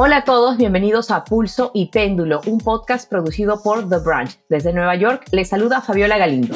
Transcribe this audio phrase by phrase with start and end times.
[0.00, 4.30] Hola a todos, bienvenidos a Pulso y Péndulo, un podcast producido por The Branch.
[4.48, 6.54] Desde Nueva York les saluda Fabiola Galindo.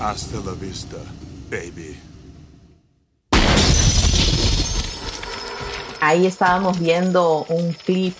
[0.00, 0.96] Hasta la vista,
[1.48, 1.96] baby.
[6.00, 8.16] Ahí estábamos viendo un clip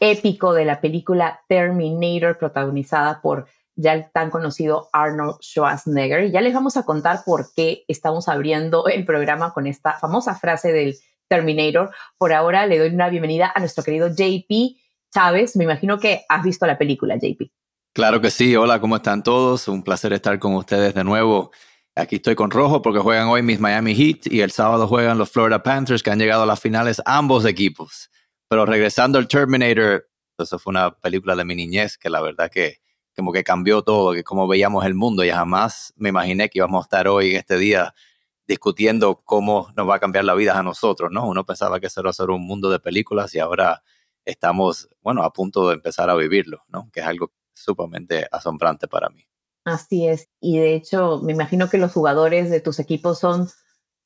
[0.00, 6.30] épico de la película Terminator protagonizada por ya el tan conocido Arnold Schwarzenegger.
[6.30, 10.72] Ya les vamos a contar por qué estamos abriendo el programa con esta famosa frase
[10.72, 10.96] del
[11.28, 11.90] Terminator.
[12.18, 14.76] Por ahora le doy una bienvenida a nuestro querido JP
[15.12, 15.56] Chávez.
[15.56, 17.50] Me imagino que has visto la película, JP.
[17.94, 18.56] Claro que sí.
[18.56, 19.68] Hola, ¿cómo están todos?
[19.68, 21.50] Un placer estar con ustedes de nuevo.
[21.96, 25.30] Aquí estoy con Rojo porque juegan hoy mis Miami Heat y el sábado juegan los
[25.30, 28.10] Florida Panthers que han llegado a las finales ambos equipos.
[28.48, 32.78] Pero regresando al Terminator, eso fue una película de mi niñez que la verdad que
[33.16, 36.82] como que cambió todo, que como veíamos el mundo y jamás me imaginé que íbamos
[36.82, 37.94] a estar hoy en este día
[38.46, 41.26] discutiendo cómo nos va a cambiar la vida a nosotros, ¿no?
[41.26, 43.82] Uno pensaba que eso era ser un mundo de películas y ahora
[44.24, 46.90] estamos, bueno, a punto de empezar a vivirlo, ¿no?
[46.92, 49.26] Que es algo sumamente asombrante para mí.
[49.64, 50.28] Así es.
[50.40, 53.48] Y de hecho, me imagino que los jugadores de tus equipos son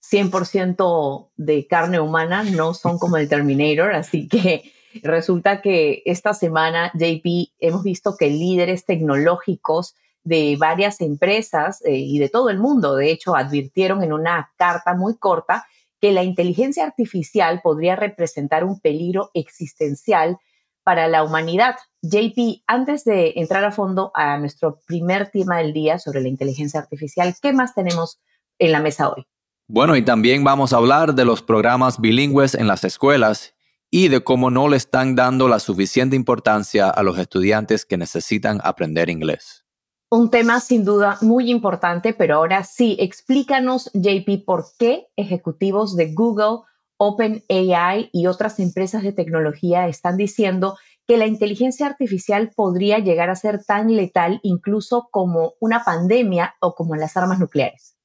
[0.08, 4.72] 100% de carne humana, no son como el Terminator, así que
[5.02, 9.94] Resulta que esta semana, JP, hemos visto que líderes tecnológicos
[10.24, 14.94] de varias empresas eh, y de todo el mundo, de hecho, advirtieron en una carta
[14.94, 15.66] muy corta
[16.00, 20.38] que la inteligencia artificial podría representar un peligro existencial
[20.84, 21.76] para la humanidad.
[22.02, 26.80] JP, antes de entrar a fondo a nuestro primer tema del día sobre la inteligencia
[26.80, 28.20] artificial, ¿qué más tenemos
[28.58, 29.26] en la mesa hoy?
[29.66, 33.54] Bueno, y también vamos a hablar de los programas bilingües en las escuelas
[33.90, 38.60] y de cómo no le están dando la suficiente importancia a los estudiantes que necesitan
[38.62, 39.64] aprender inglés.
[40.10, 46.14] Un tema sin duda muy importante, pero ahora sí, explícanos, JP, por qué ejecutivos de
[46.14, 46.60] Google,
[46.96, 53.36] OpenAI y otras empresas de tecnología están diciendo que la inteligencia artificial podría llegar a
[53.36, 57.97] ser tan letal incluso como una pandemia o como las armas nucleares.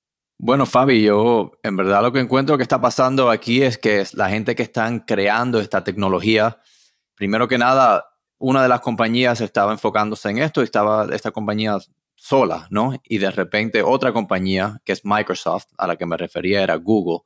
[0.46, 4.28] Bueno, Fabi, yo en verdad lo que encuentro que está pasando aquí es que la
[4.28, 6.60] gente que están creando esta tecnología,
[7.16, 8.10] primero que nada,
[8.40, 11.78] una de las compañías estaba enfocándose en esto y estaba esta compañía
[12.16, 12.92] sola, ¿no?
[13.06, 17.20] Y de repente otra compañía, que es Microsoft, a la que me refería era Google,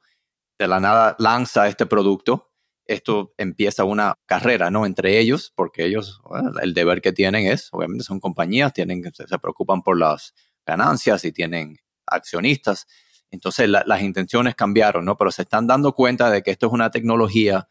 [0.59, 2.51] de la nada lanza este producto.
[2.85, 4.85] Esto empieza una carrera, ¿no?
[4.85, 6.21] Entre ellos, porque ellos,
[6.61, 10.35] el deber que tienen es, obviamente son compañías, tienen, se preocupan por las
[10.67, 12.85] ganancias y tienen accionistas.
[13.31, 15.17] Entonces las intenciones cambiaron, ¿no?
[15.17, 17.67] Pero se están dando cuenta de que esto es una tecnología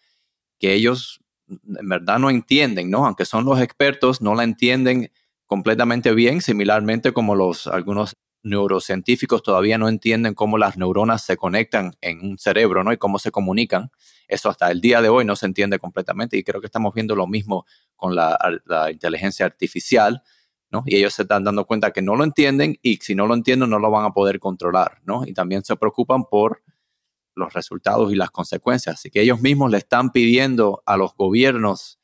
[0.59, 3.07] que ellos en verdad no entienden, ¿no?
[3.07, 5.13] Aunque son los expertos, no la entienden
[5.47, 11.97] completamente bien, similarmente como los algunos neurocientíficos todavía no entienden cómo las neuronas se conectan
[12.01, 12.93] en un cerebro, ¿no?
[12.93, 13.91] Y cómo se comunican.
[14.29, 17.17] Eso hasta el día de hoy no se entiende completamente y creo que estamos viendo
[17.17, 20.23] lo mismo con la, la inteligencia artificial.
[20.85, 23.71] Y ellos se están dando cuenta que no lo entienden y si no lo entienden
[23.71, 25.25] no lo van a poder controlar, ¿no?
[25.27, 26.63] Y también se preocupan por
[27.35, 28.97] los resultados y las consecuencias.
[28.97, 32.01] Así que ellos mismos le están pidiendo a los gobiernos,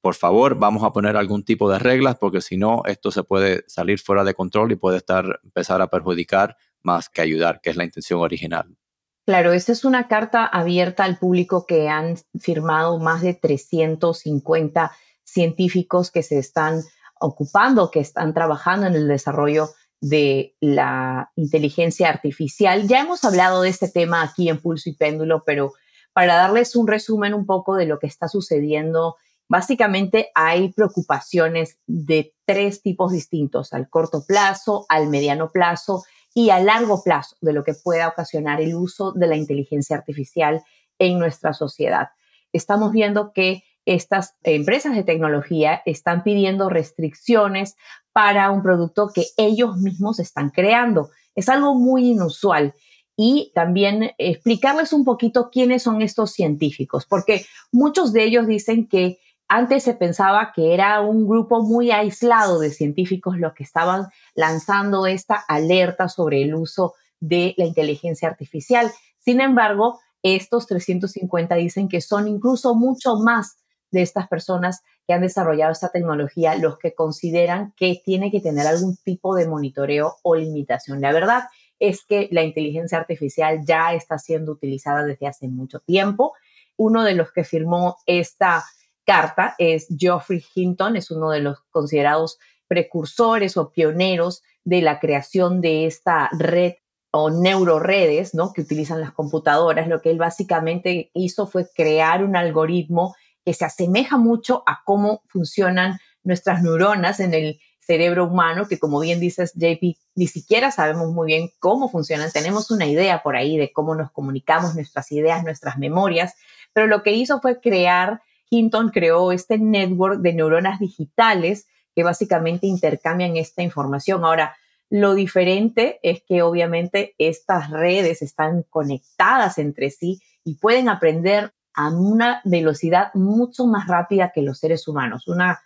[0.00, 3.64] por favor, vamos a poner algún tipo de reglas porque si no, esto se puede
[3.68, 7.76] salir fuera de control y puede estar, empezar a perjudicar más que ayudar, que es
[7.76, 8.76] la intención original.
[9.24, 14.90] Claro, esta es una carta abierta al público que han firmado más de 350
[15.22, 16.82] científicos que se están
[17.22, 22.88] ocupando, que están trabajando en el desarrollo de la inteligencia artificial.
[22.88, 25.72] Ya hemos hablado de este tema aquí en Pulso y Péndulo, pero
[26.12, 29.16] para darles un resumen un poco de lo que está sucediendo,
[29.48, 36.02] básicamente hay preocupaciones de tres tipos distintos, al corto plazo, al mediano plazo
[36.34, 40.62] y a largo plazo, de lo que pueda ocasionar el uso de la inteligencia artificial
[40.98, 42.08] en nuestra sociedad.
[42.52, 47.76] Estamos viendo que estas empresas de tecnología están pidiendo restricciones
[48.12, 51.10] para un producto que ellos mismos están creando.
[51.34, 52.74] Es algo muy inusual.
[53.16, 59.18] Y también explicarles un poquito quiénes son estos científicos, porque muchos de ellos dicen que
[59.48, 65.06] antes se pensaba que era un grupo muy aislado de científicos los que estaban lanzando
[65.06, 68.90] esta alerta sobre el uso de la inteligencia artificial.
[69.18, 73.58] Sin embargo, estos 350 dicen que son incluso mucho más
[73.92, 78.66] de estas personas que han desarrollado esta tecnología los que consideran que tiene que tener
[78.66, 81.00] algún tipo de monitoreo o limitación.
[81.00, 81.44] La verdad
[81.78, 86.32] es que la inteligencia artificial ya está siendo utilizada desde hace mucho tiempo.
[86.76, 88.64] Uno de los que firmó esta
[89.04, 92.38] carta es Geoffrey Hinton, es uno de los considerados
[92.68, 96.74] precursores o pioneros de la creación de esta red
[97.10, 98.52] o neuroredes, ¿no?
[98.52, 99.86] Que utilizan las computadoras.
[99.88, 105.22] Lo que él básicamente hizo fue crear un algoritmo que se asemeja mucho a cómo
[105.28, 111.12] funcionan nuestras neuronas en el cerebro humano, que como bien dices, JP, ni siquiera sabemos
[111.12, 112.30] muy bien cómo funcionan.
[112.30, 116.34] Tenemos una idea por ahí de cómo nos comunicamos, nuestras ideas, nuestras memorias,
[116.72, 122.66] pero lo que hizo fue crear, Hinton creó este network de neuronas digitales que básicamente
[122.66, 124.24] intercambian esta información.
[124.24, 124.56] Ahora,
[124.88, 131.88] lo diferente es que obviamente estas redes están conectadas entre sí y pueden aprender a
[131.88, 135.26] una velocidad mucho más rápida que los seres humanos.
[135.28, 135.60] Una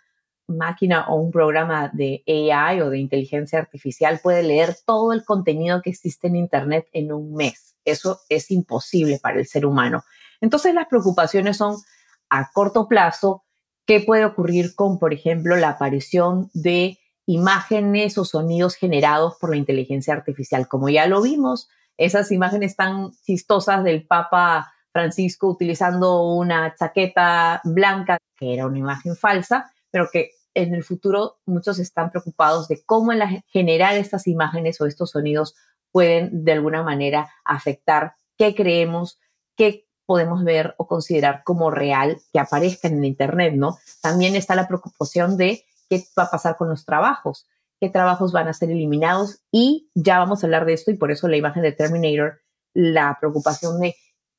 [0.47, 5.81] máquina o un programa de AI o de inteligencia artificial puede leer todo el contenido
[5.81, 7.75] que existe en Internet en un mes.
[7.83, 10.03] Eso es imposible para el ser humano.
[10.41, 11.75] Entonces las preocupaciones son
[12.29, 13.43] a corto plazo,
[13.85, 19.57] ¿qué puede ocurrir con, por ejemplo, la aparición de imágenes o sonidos generados por la
[19.57, 20.67] inteligencia artificial?
[20.67, 28.17] Como ya lo vimos, esas imágenes tan chistosas del Papa Francisco utilizando una chaqueta blanca,
[28.35, 33.11] que era una imagen falsa, pero que en el futuro muchos están preocupados de cómo
[33.47, 35.53] generar estas imágenes o estos sonidos
[35.91, 39.19] pueden de alguna manera afectar qué creemos,
[39.55, 43.77] qué podemos ver o considerar como real que aparezca en el Internet, ¿no?
[44.01, 47.45] También está la preocupación de qué va a pasar con los trabajos,
[47.79, 51.11] qué trabajos van a ser eliminados y ya vamos a hablar de esto y por
[51.11, 52.41] eso la imagen de Terminator,
[52.73, 53.95] la preocupación de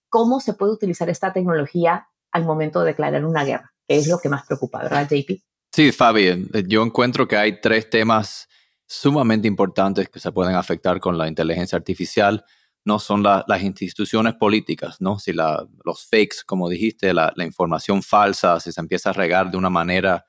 [0.09, 4.29] cómo se puede utilizar esta tecnología al momento de declarar una guerra, es lo que
[4.29, 5.41] más preocupa, ¿verdad, JP?
[5.73, 8.49] Sí, Fabi, eh, yo encuentro que hay tres temas
[8.87, 12.45] sumamente importantes que se pueden afectar con la inteligencia artificial.
[12.85, 15.19] No son las instituciones políticas, ¿no?
[15.19, 19.69] Si los fakes, como dijiste, la, información falsa, si se empieza a regar de una
[19.69, 20.25] manera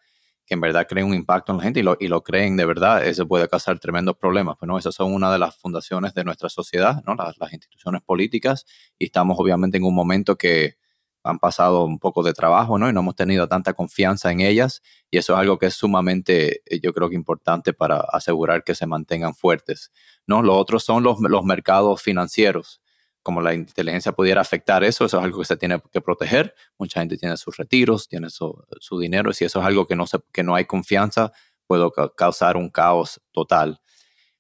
[0.50, 2.66] que en verdad crea un impacto en la gente y lo, y lo creen de
[2.66, 4.58] verdad, eso puede causar tremendos problemas.
[4.60, 7.14] Pero no, esas son una de las fundaciones de nuestra sociedad, ¿no?
[7.14, 8.66] Las, las instituciones políticas,
[8.98, 10.78] y estamos obviamente en un momento que
[11.24, 12.90] han pasado un poco de trabajo, ¿no?
[12.90, 14.82] Y no hemos tenido tanta confianza en ellas
[15.12, 18.74] y eso es algo que es sumamente, eh, yo creo que importante para asegurar que
[18.74, 19.92] se mantengan fuertes,
[20.26, 20.42] ¿no?
[20.42, 22.82] Lo otro son los, los mercados financieros.
[23.30, 26.56] Como la inteligencia pudiera afectar eso, eso es algo que se tiene que proteger.
[26.80, 30.08] Mucha gente tiene sus retiros, tiene su, su dinero si eso es algo que no,
[30.08, 31.32] se, que no hay confianza,
[31.68, 33.82] puede causar un caos total.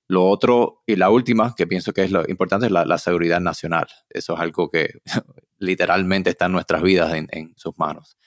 [0.07, 3.85] Lo otro y la última, que pienso que es lo importante, es la, seguridad nacional.
[4.09, 4.89] Eso es algo que
[5.59, 8.17] literalmente está en nuestras vidas en, sus manos.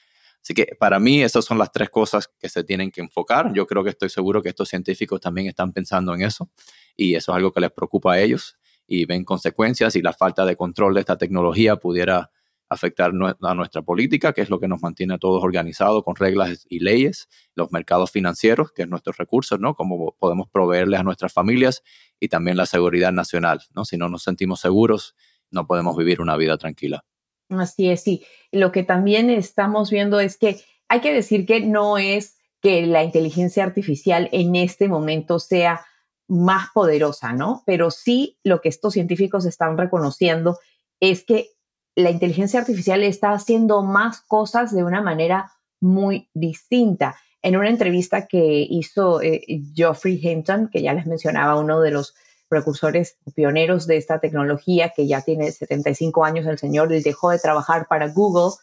[0.41, 3.53] Así que para mí esas son las tres cosas que se tienen que enfocar.
[3.53, 6.49] Yo creo que estoy seguro que estos científicos también están pensando en eso
[6.97, 8.57] y eso es algo que les preocupa a ellos
[8.87, 12.31] y ven consecuencias y la falta de control de esta tecnología pudiera
[12.69, 13.13] afectar
[13.43, 16.79] a nuestra política, que es lo que nos mantiene a todos organizados con reglas y
[16.79, 19.75] leyes, los mercados financieros, que es nuestros recursos, ¿no?
[19.75, 21.83] Cómo podemos proveerles a nuestras familias
[22.19, 23.85] y también la seguridad nacional, ¿no?
[23.85, 25.15] Si no nos sentimos seguros,
[25.51, 27.05] no podemos vivir una vida tranquila.
[27.51, 28.25] Así es, sí.
[28.51, 33.05] Lo que también estamos viendo es que hay que decir que no es que la
[33.05, 35.85] inteligencia artificial en este momento sea
[36.33, 37.63] más poderosa, ¿no?
[37.67, 40.59] Pero sí lo que estos científicos están reconociendo
[40.99, 41.51] es que
[41.95, 47.17] la inteligencia artificial está haciendo más cosas de una manera muy distinta.
[47.43, 49.43] En una entrevista que hizo eh,
[49.75, 52.15] Geoffrey Hinton, que ya les mencionaba, uno de los
[52.49, 57.41] precursores pioneros de esta tecnología, que ya tiene 75 años el señor, él dejó de
[57.41, 58.55] trabajar para Google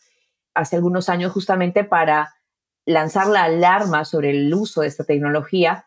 [0.55, 2.33] hace algunos años justamente para
[2.85, 5.85] lanzar la alarma sobre el uso de esta tecnología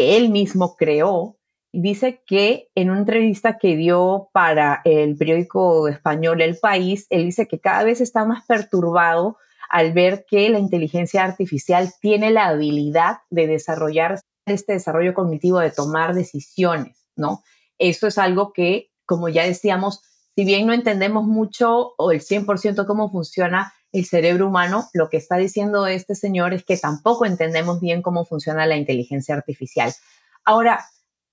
[0.00, 1.36] él mismo creó
[1.72, 7.46] dice que en una entrevista que dio para el periódico español El País, él dice
[7.46, 9.36] que cada vez está más perturbado
[9.68, 15.70] al ver que la inteligencia artificial tiene la habilidad de desarrollar este desarrollo cognitivo de
[15.70, 17.42] tomar decisiones, ¿no?
[17.78, 20.02] Esto es algo que, como ya decíamos,
[20.34, 25.16] si bien no entendemos mucho o el 100% cómo funciona el cerebro humano, lo que
[25.16, 29.92] está diciendo este señor es que tampoco entendemos bien cómo funciona la inteligencia artificial.
[30.44, 30.84] Ahora,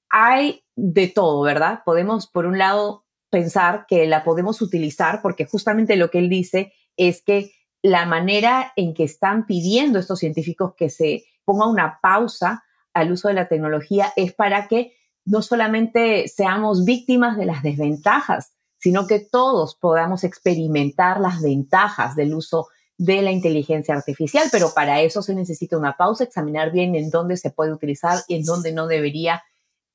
[0.10, 1.82] hay de todo, ¿verdad?
[1.86, 6.74] Podemos, por un lado, pensar que la podemos utilizar porque justamente lo que él dice
[6.96, 12.64] es que la manera en que están pidiendo estos científicos que se ponga una pausa
[12.94, 14.94] al uso de la tecnología es para que
[15.26, 22.34] no solamente seamos víctimas de las desventajas, sino que todos podamos experimentar las ventajas del
[22.34, 22.68] uso
[22.98, 27.38] de la inteligencia artificial, pero para eso se necesita una pausa, examinar bien en dónde
[27.38, 29.44] se puede utilizar y en dónde no debería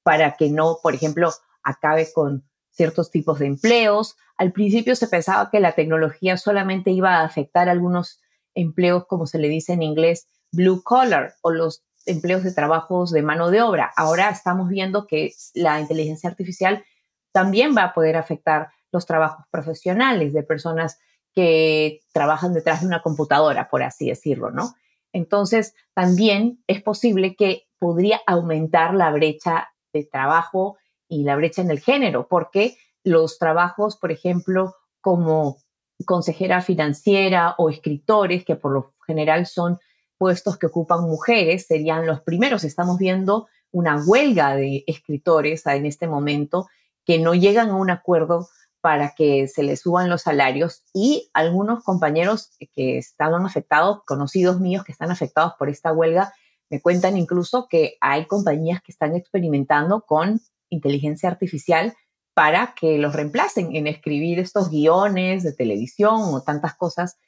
[0.03, 4.17] para que no, por ejemplo, acabe con ciertos tipos de empleos.
[4.37, 8.21] Al principio se pensaba que la tecnología solamente iba a afectar algunos
[8.55, 13.23] empleos, como se le dice en inglés, blue collar o los empleos de trabajos de
[13.23, 13.93] mano de obra.
[13.97, 16.85] Ahora estamos viendo que la inteligencia artificial
[17.33, 21.01] también va a poder afectar los trabajos profesionales de personas
[21.35, 24.75] que trabajan detrás de una computadora, por así decirlo, ¿no?
[25.13, 30.77] Entonces, también es posible que podría aumentar la brecha de trabajo
[31.09, 35.59] y la brecha en el género, porque los trabajos, por ejemplo, como
[36.07, 39.79] consejera financiera o escritores, que por lo general son
[40.19, 42.65] puestos que ocupan mujeres, serían los primeros.
[42.65, 46.69] Estamos viendo una huelga de escritores en este momento
[47.05, 48.49] que no llegan a un acuerdo
[48.81, 54.85] para que se les suban los salarios y algunos compañeros que estaban afectados, conocidos míos
[54.85, 56.33] que están afectados por esta huelga,
[56.69, 61.95] me cuentan incluso que hay compañías que están experimentando con inteligencia artificial
[62.35, 67.19] para que los reemplacen en escribir estos guiones de televisión o tantas cosas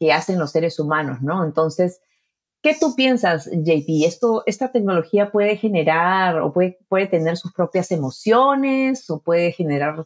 [0.00, 1.44] que hacen los seres humanos, ¿no?
[1.44, 2.00] Entonces,
[2.66, 4.04] ¿qué tú piensas, JP?
[4.06, 10.04] ¿Esto, ¿Esta tecnología puede generar o puede, puede tener sus propias emociones o puede generar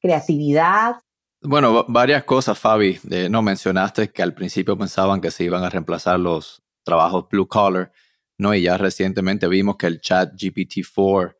[0.00, 0.94] creatividad?
[1.42, 3.00] Bueno, varias cosas, Fabi.
[3.28, 7.90] no mencionaste que al principio pensaban que se iban a reemplazar los trabajos blue collar,
[8.36, 8.54] ¿no?
[8.54, 11.34] Y ya recientemente vimos que el chat GPT-4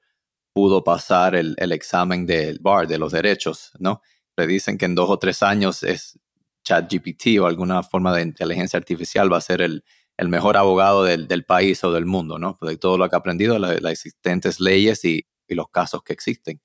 [0.52, 4.02] pudo pasar el, examen del BAR, de los derechos, ¿no?
[4.36, 6.18] Le dicen que en dos o tres años es
[6.64, 9.84] ChatGPT o alguna forma de inteligencia artificial va a ser el,
[10.26, 12.58] mejor abogado del, país o del mundo, ¿no?
[12.60, 16.60] De todo lo que ha aprendido, las, existentes leyes y, los casos que existen.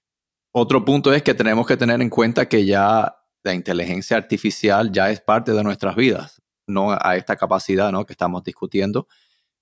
[0.51, 5.09] Otro punto es que tenemos que tener en cuenta que ya la inteligencia artificial ya
[5.09, 8.05] es parte de nuestras vidas, no a esta capacidad ¿no?
[8.05, 9.07] que estamos discutiendo,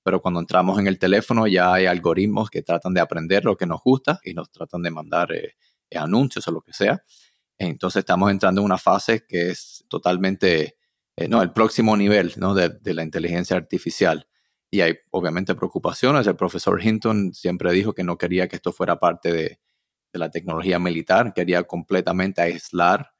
[0.03, 3.67] pero cuando entramos en el teléfono ya hay algoritmos que tratan de aprender lo que
[3.67, 5.55] nos gusta y nos tratan de mandar eh,
[5.89, 7.03] eh, anuncios o lo que sea.
[7.57, 10.77] Entonces estamos entrando en una fase que es totalmente,
[11.15, 12.53] eh, no, el próximo nivel ¿no?
[12.53, 14.27] de, la inteligencia artificial.
[14.69, 16.27] Y hay obviamente preocupaciones.
[16.27, 19.59] El profesor Hinton siempre dijo que no quería que esto fuera parte de,
[20.13, 23.11] de la tecnología militar, quería completamente aislar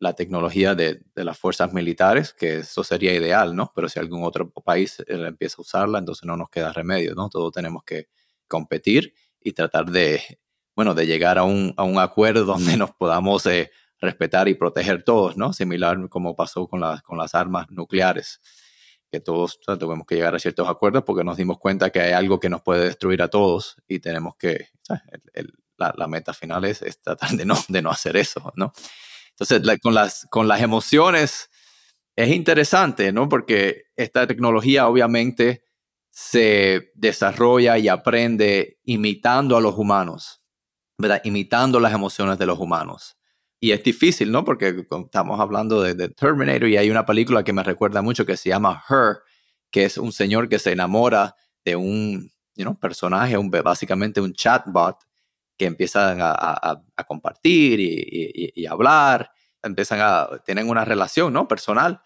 [0.00, 3.70] la tecnología de, las fuerzas militares, que eso sería ideal, ¿no?
[3.74, 7.28] Pero si algún otro país eh, empieza a usarla, entonces no nos queda remedio, ¿no?
[7.28, 8.08] Todos tenemos que
[8.48, 10.40] competir y tratar de,
[10.74, 15.52] bueno, de llegar a un, acuerdo donde nos podamos eh, respetar y proteger todos, ¿no?
[15.52, 18.40] Similar como pasó con, con las armas nucleares,
[19.10, 22.38] que todos tuvimos que llegar a ciertos acuerdos porque nos dimos cuenta que hay algo
[22.40, 24.68] que nos puede destruir a todos y tenemos que,
[25.76, 28.72] la, meta final es, es, tratar de no, de no hacer eso, ¿no?
[29.30, 31.50] Entonces, con, las, con las emociones
[32.14, 33.28] es interesante, ¿no?
[33.28, 35.64] Porque esta tecnología obviamente
[36.10, 40.42] se desarrolla y aprende imitando a los humanos,
[40.98, 41.22] ¿verdad?
[41.24, 43.16] Imitando las emociones de los humanos.
[43.60, 44.44] Y es difícil, ¿no?
[44.44, 48.48] Porque estamos hablando de, Terminator y hay una película que me recuerda mucho que se
[48.48, 49.18] llama Her,
[49.70, 52.30] que es un señor que se enamora de un
[52.80, 54.96] personaje, un, básicamente un chatbot,
[55.60, 59.30] que empiezan a, compartir y, hablar,
[59.62, 61.46] empiezan a, tienen una relación, ¿no?
[61.46, 62.00] Personal.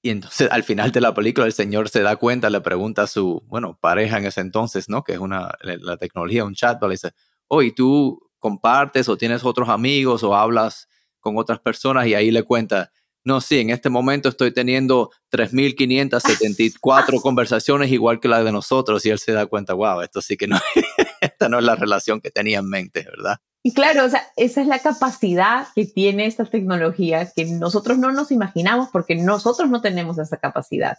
[0.00, 3.06] Y entonces al final de la película el señor se da cuenta, le pregunta a
[3.06, 5.04] su, bueno, pareja en ese entonces, ¿no?
[5.04, 7.12] Que es una, la tecnología, un chat, le dice,
[7.48, 10.88] oye, ¿tú compartes o tienes otros amigos o hablas
[11.18, 12.06] con otras personas?
[12.06, 12.92] Y ahí le cuenta,
[13.24, 19.10] no, sí, en este momento estoy teniendo 3.574 conversaciones igual que la de nosotros y
[19.10, 20.56] él se da cuenta, wow, esto sí que no,
[21.20, 23.38] esta no es la relación que tenía en mente, ¿verdad?
[23.64, 28.12] Y claro, o sea, esa es la capacidad que tiene esta tecnología que nosotros no
[28.12, 30.96] nos imaginamos porque nosotros no tenemos esa capacidad.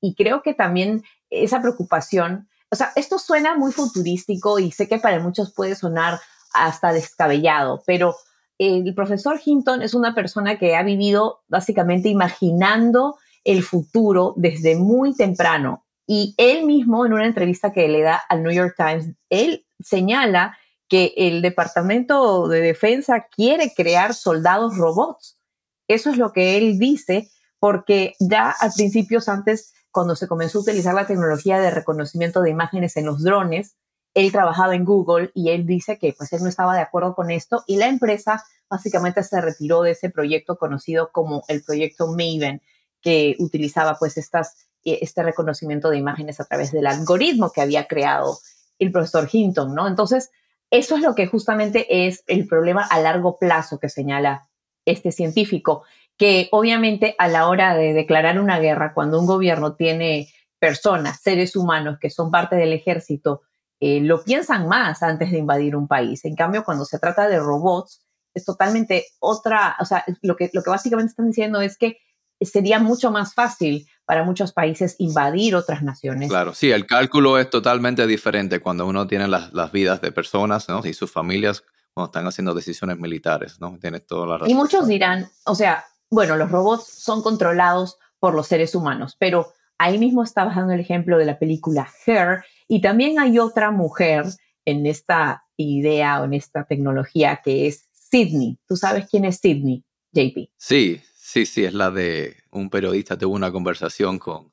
[0.00, 4.98] Y creo que también esa preocupación, o sea, esto suena muy futurístico y sé que
[4.98, 6.18] para muchos puede sonar
[6.66, 8.16] hasta descabellado, pero
[8.58, 15.14] el profesor Hinton es una persona que ha vivido básicamente imaginando el futuro desde muy
[15.14, 15.86] temprano.
[16.06, 20.58] Y él mismo, en una entrevista que le da al New York Times, él señala
[20.88, 25.38] que el Departamento de Defensa quiere crear soldados robots.
[25.86, 30.62] Eso es lo que él dice, porque ya a principios antes, cuando se comenzó a
[30.62, 33.76] utilizar la tecnología de reconocimiento de imágenes en los drones,
[34.18, 37.30] él trabajaba en Google y él dice que pues él no estaba de acuerdo con
[37.30, 42.60] esto y la empresa básicamente se retiró de ese proyecto conocido como el proyecto Maven,
[43.00, 47.86] que utilizaba pues estas, eh, este reconocimiento de imágenes a través del algoritmo que había
[47.86, 48.38] creado
[48.80, 49.86] el profesor Hinton, ¿no?
[49.86, 50.30] Entonces,
[50.72, 54.48] eso es lo que justamente es el problema a largo plazo que señala
[54.84, 55.84] este científico,
[56.16, 61.54] que obviamente a la hora de declarar una guerra, cuando un gobierno tiene personas, seres
[61.54, 63.42] humanos que son parte del ejército,
[63.80, 66.24] eh, lo piensan más antes de invadir un país.
[66.24, 68.04] En cambio, cuando se trata de robots,
[68.34, 71.98] es totalmente otra, o sea, lo que, lo que básicamente están diciendo es que
[72.40, 76.28] sería mucho más fácil para muchos países invadir otras naciones.
[76.28, 80.80] Claro, sí, el cálculo es totalmente diferente cuando uno tiene las, vidas de personas ¿no?
[80.84, 83.76] y sus familias, cuando están haciendo decisiones militares, ¿no?
[83.80, 84.50] Tienes toda la razón.
[84.50, 89.52] Y muchos dirán, o sea, bueno, los robots son controlados por los seres humanos, pero
[89.78, 94.26] ahí mismo estabas dando el ejemplo de la película Her, y también hay otra mujer
[94.64, 98.58] en esta idea o en esta tecnología que es Sydney.
[98.66, 99.82] ¿Tú sabes quién es Sydney,
[100.12, 100.50] JP?
[100.56, 104.52] Sí, sí, sí, es la de un periodista, tuvo una conversación con,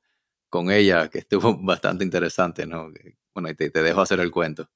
[0.50, 2.92] con ella que estuvo bastante interesante, ¿no?
[3.34, 4.70] Bueno, te, te dejo hacer el cuento.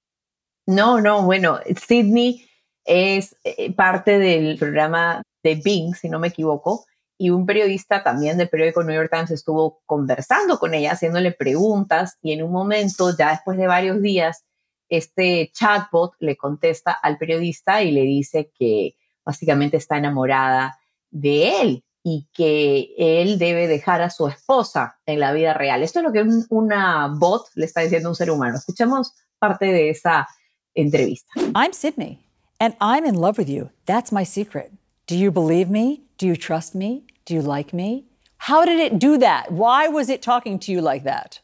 [0.67, 2.46] No, no, bueno, Sydney
[2.86, 6.86] es eh, parte del programa de Bing, si no me equivoco,
[7.22, 12.18] y un periodista también del periódico New York Times estuvo conversando con ella, haciéndole preguntas,
[12.22, 14.46] y en un momento, ya después de varios días,
[14.88, 18.96] este chatbot le contesta al periodista y le dice que
[19.26, 20.80] básicamente está enamorada
[21.12, 25.84] de él y que él debe dejar a su esposa en la vida real.
[25.84, 28.56] Esto es lo que una bot le está diciendo a un ser humano.
[28.56, 30.26] Escuchemos parte de esa
[30.74, 31.30] entrevista.
[31.54, 32.20] I'm Sydney
[32.62, 33.72] and I'm in love with you.
[33.86, 34.72] That's my secret.
[35.06, 36.09] Do you believe me?
[36.20, 37.06] Do you trust me?
[37.24, 38.04] Do you like me?
[38.40, 39.54] How did it do that?
[39.54, 41.40] Why was it talking to you like that?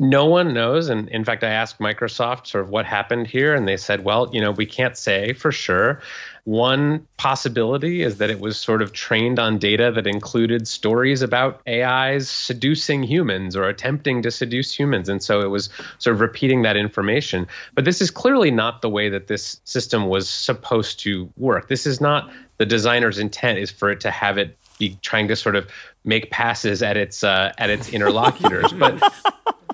[0.00, 0.88] No one knows.
[0.88, 4.30] And in fact, I asked Microsoft sort of what happened here, and they said, well,
[4.32, 6.00] you know, we can't say for sure.
[6.44, 11.60] One possibility is that it was sort of trained on data that included stories about
[11.66, 15.08] AIs seducing humans or attempting to seduce humans.
[15.08, 17.48] And so it was sort of repeating that information.
[17.74, 21.66] But this is clearly not the way that this system was supposed to work.
[21.66, 25.34] This is not the designer's intent, is for it to have it be trying to
[25.34, 25.68] sort of
[26.04, 28.72] make passes at its uh, at its interlocutors.
[28.72, 29.02] but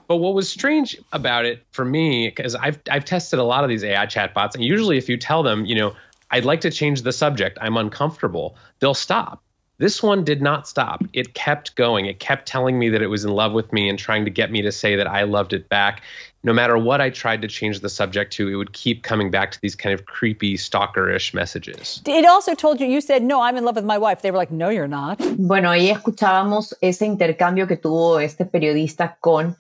[0.07, 3.71] but what was strange about it for me, because I've I've tested a lot of
[3.71, 5.95] these AI chatbots, and usually if you tell them, you know,
[6.31, 9.41] I'd like to change the subject, I'm uncomfortable, they'll stop.
[9.79, 11.03] This one did not stop.
[11.13, 12.07] It kept going.
[12.07, 14.53] It kept telling me that it was in love with me and trying to get
[14.53, 16.01] me to say that I loved it back.
[16.45, 19.51] No matter what I tried to change the subject to, it would keep coming back
[19.51, 22.03] to these kind of creepy, stalkerish messages.
[22.07, 24.23] It also told you, you said, no, I'm in love with my wife.
[24.23, 25.19] They were like, no, you're not.
[25.39, 29.57] Bueno, ahí escuchábamos ese intercambio que tuvo este periodista con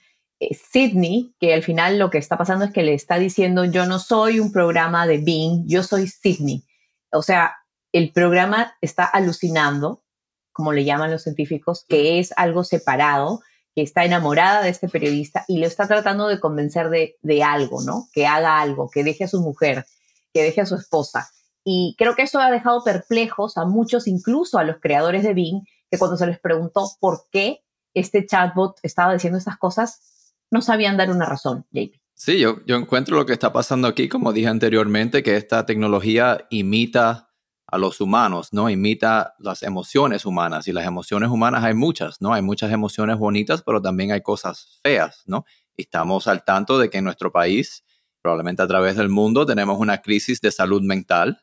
[0.52, 3.98] Sydney, que al final lo que está pasando es que le está diciendo, yo no
[3.98, 6.64] soy un programa de Bing, yo soy Sydney.
[7.12, 7.54] O sea,
[7.92, 10.02] el programa está alucinando,
[10.52, 13.40] como le llaman los científicos, que es algo separado,
[13.74, 17.82] que está enamorada de este periodista y lo está tratando de convencer de, de algo,
[17.82, 18.08] ¿no?
[18.12, 19.84] Que haga algo, que deje a su mujer,
[20.32, 21.28] que deje a su esposa.
[21.64, 25.62] Y creo que eso ha dejado perplejos a muchos, incluso a los creadores de Bing,
[25.90, 30.13] que cuando se les preguntó por qué este chatbot estaba diciendo estas cosas,
[30.50, 32.00] no sabían dar una razón, JP.
[32.14, 36.46] Sí, yo, yo encuentro lo que está pasando aquí, como dije anteriormente, que esta tecnología
[36.50, 37.34] imita
[37.66, 38.70] a los humanos, ¿no?
[38.70, 40.68] Imita las emociones humanas.
[40.68, 42.32] Y las emociones humanas hay muchas, ¿no?
[42.32, 45.44] Hay muchas emociones bonitas, pero también hay cosas feas, ¿no?
[45.76, 47.84] Estamos al tanto de que en nuestro país,
[48.22, 51.42] probablemente a través del mundo, tenemos una crisis de salud mental,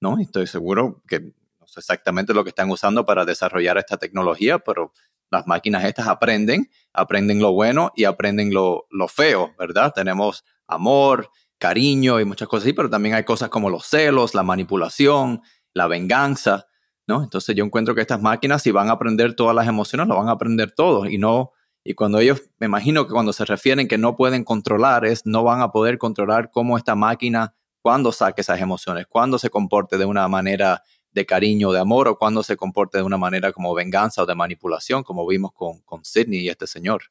[0.00, 0.18] ¿no?
[0.20, 4.92] Estoy seguro que no sé exactamente lo que están usando para desarrollar esta tecnología, pero
[5.32, 9.92] las máquinas estas aprenden, aprenden lo bueno y aprenden lo, lo feo, ¿verdad?
[9.94, 14.42] Tenemos amor, cariño y muchas cosas así, pero también hay cosas como los celos, la
[14.42, 15.40] manipulación,
[15.72, 16.66] la venganza,
[17.06, 17.22] ¿no?
[17.22, 20.28] Entonces yo encuentro que estas máquinas, si van a aprender todas las emociones, lo van
[20.28, 23.98] a aprender todo y no, y cuando ellos, me imagino que cuando se refieren que
[23.98, 28.60] no pueden controlar, es no van a poder controlar cómo esta máquina, cuando saque esas
[28.60, 30.82] emociones, cuando se comporte de una manera
[31.12, 34.34] de cariño, de amor, o cuando se comporte de una manera como venganza o de
[34.34, 37.04] manipulación, como vimos con, con Sidney y este señor.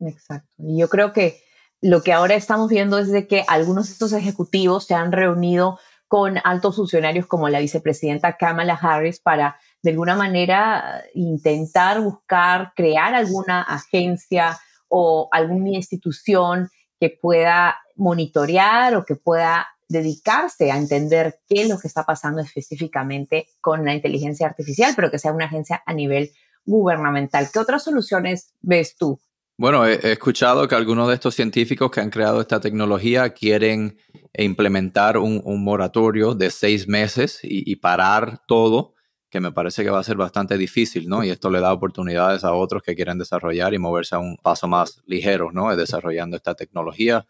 [0.00, 0.48] Exacto.
[0.58, 1.42] Y yo creo que
[1.80, 5.78] lo que ahora estamos viendo es de que algunos de estos ejecutivos se han reunido
[6.08, 13.14] con altos funcionarios como la vicepresidenta Kamala Harris para de alguna manera intentar buscar crear
[13.14, 21.62] alguna agencia o alguna institución que pueda monitorear o que pueda dedicarse a entender qué
[21.62, 25.82] es lo que está pasando específicamente con la inteligencia artificial, pero que sea una agencia
[25.86, 26.30] a nivel
[26.64, 27.48] gubernamental.
[27.52, 29.18] ¿Qué otras soluciones ves tú?
[29.56, 33.98] Bueno, he, escuchado que algunos de estos científicos que han creado esta tecnología quieren
[34.34, 38.94] implementar un, moratorio de seis meses y, y, parar todo,
[39.30, 41.24] que me parece que va a ser bastante difícil, ¿no?
[41.24, 44.68] Y esto le da oportunidades a otros que quieren desarrollar y moverse a un paso
[44.68, 45.74] más ligero, ¿no?
[45.74, 47.26] Desarrollando esta tecnología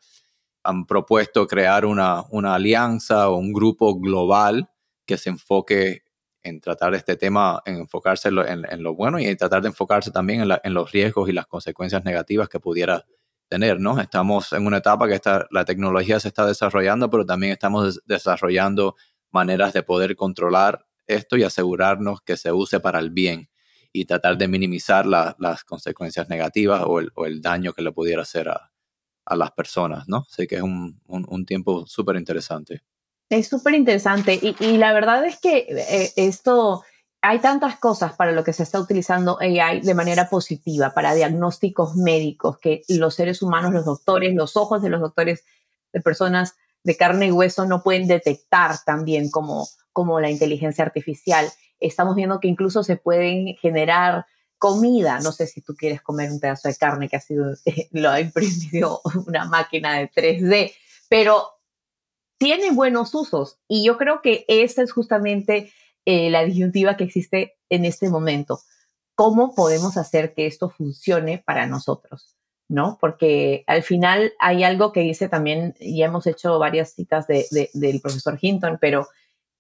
[0.69, 4.69] han propuesto crear una, una alianza o un grupo global
[5.07, 6.03] que se enfoque
[6.43, 10.43] en tratar este tema, en enfocarse en, lo bueno y en tratar de enfocarse también
[10.63, 13.07] en, los riesgos y las consecuencias negativas que pudiera
[13.49, 13.99] tener, ¿no?
[13.99, 18.95] Estamos en una etapa que está, la tecnología se está desarrollando, pero también estamos desarrollando
[19.31, 23.49] maneras de poder controlar esto y asegurarnos que se use para el bien
[23.91, 28.21] y tratar de minimizar las consecuencias negativas o el, o el daño que le pudiera
[28.21, 28.68] hacer a,
[29.29, 30.25] a las personas, ¿no?
[30.31, 32.83] Así que es un, un, tiempo súper interesante.
[33.29, 36.83] Es súper interesante y, la verdad es que eh, esto,
[37.21, 41.95] hay tantas cosas para lo que se está utilizando AI de manera positiva, para diagnósticos
[41.95, 45.45] médicos, que los seres humanos, los doctores, los ojos de los doctores
[45.93, 51.47] de personas de carne y hueso no pueden detectar también como, como la inteligencia artificial.
[51.81, 54.25] Estamos viendo que incluso se pueden generar
[54.59, 55.21] comida.
[55.21, 57.55] No sé si tú quieres comer un pedazo de carne que ha sido,
[57.93, 60.73] lo ha imprimido una máquina de 3D,
[61.09, 61.59] pero
[62.39, 65.73] tiene buenos usos y yo creo que esa es justamente
[66.05, 68.61] eh, la disyuntiva que existe en este momento.
[69.15, 72.37] ¿Cómo podemos hacer que esto funcione para nosotros?
[72.69, 72.99] ¿No?
[73.01, 78.39] Porque al final hay algo que dice también, y hemos hecho varias citas del profesor
[78.41, 79.09] Hinton, pero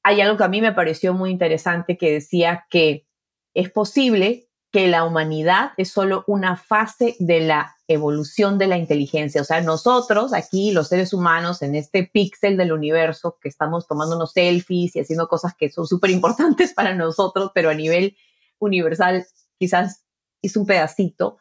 [0.02, 3.06] hay algo que a mí me pareció muy interesante que decía que
[3.54, 9.40] es posible que la humanidad es solo una fase de la evolución de la inteligencia.
[9.40, 14.32] O sea, nosotros aquí, los seres humanos, en este píxel del universo que estamos tomándonos
[14.32, 18.16] selfies y haciendo cosas que son súper importantes para nosotros, pero a nivel
[18.58, 19.26] universal
[19.58, 20.04] quizás
[20.42, 21.38] es un pedacito.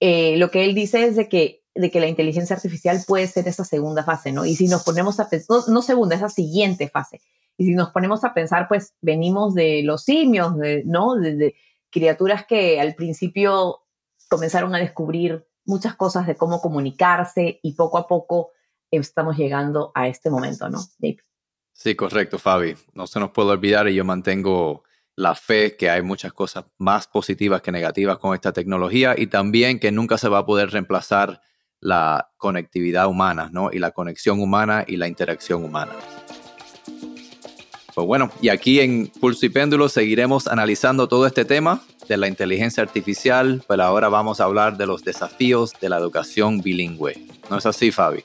[0.00, 3.48] Eh, lo que él dice es de que, de que la inteligencia artificial puede ser
[3.48, 4.44] esa segunda fase, ¿no?
[4.44, 7.22] Y si nos ponemos a pensar, no, segunda, esa siguiente fase.
[7.56, 10.52] Y si nos ponemos a pensar, pues venimos de los simios,
[10.84, 11.16] ¿no?
[11.16, 11.54] de
[11.90, 13.80] criaturas que al principio
[14.28, 18.52] comenzaron a descubrir muchas cosas de cómo comunicarse y poco a poco
[18.90, 20.80] estamos llegando a este momento, ¿no,
[21.72, 22.74] Sí, correcto, Fabi.
[22.94, 24.82] No se nos puede olvidar y yo mantengo
[25.14, 29.78] la fe que hay muchas cosas más positivas que negativas con esta tecnología y también
[29.78, 31.40] que nunca se va a poder reemplazar
[31.80, 33.70] la conectividad humana, ¿no?
[33.72, 35.92] Y la conexión humana y la interacción humana.
[37.98, 42.28] Pues bueno, y aquí en Pulso y Péndulo seguiremos analizando todo este tema de la
[42.28, 47.26] inteligencia artificial, pero ahora vamos a hablar de los desafíos de la educación bilingüe.
[47.50, 48.22] ¿No es así, Fabi?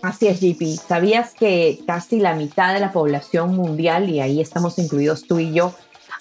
[0.00, 0.80] Así es, JP.
[0.88, 5.52] ¿Sabías que casi la mitad de la población mundial, y ahí estamos incluidos tú y
[5.52, 5.74] yo,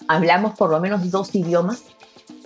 [0.09, 1.83] hablamos por lo menos dos idiomas?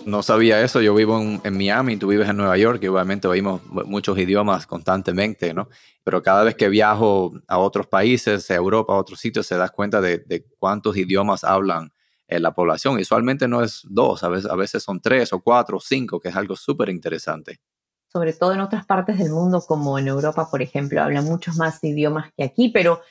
[0.04, 0.80] No sabía eso.
[0.80, 5.54] Yo vivo en, Miami, tú vives en Nueva York y obviamente oímos muchos idiomas constantemente,
[5.54, 5.68] ¿no?
[6.04, 9.70] Pero cada vez que viajo a otros países, a Europa, a otros sitios, se das
[9.70, 11.92] cuenta de, cuántos idiomas hablan
[12.26, 12.98] en la población.
[12.98, 16.28] Usualmente no es dos, a veces, a veces son tres o cuatro o cinco, que
[16.28, 17.60] es algo súper interesante.
[18.10, 21.82] Sobre todo en otras partes del mundo, como en Europa, por ejemplo, hablan muchos más
[21.84, 23.02] idiomas que aquí, pero